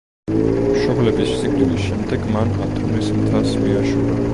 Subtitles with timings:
[0.35, 4.23] მშობლების სიკვდილის შემდეგ მან ათონის მთას მიაშურა.